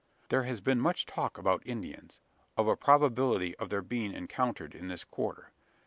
[0.29, 2.19] There has been much talk about Indians
[2.57, 5.51] of a probability of their being encountered in this quarter.